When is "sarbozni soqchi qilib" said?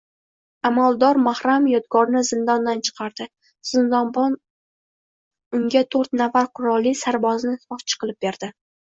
7.07-8.25